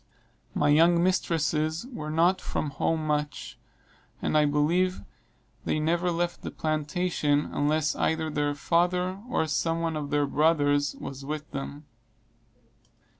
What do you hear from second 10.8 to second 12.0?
was with them.